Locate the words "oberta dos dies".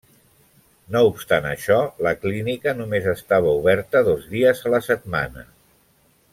3.61-4.67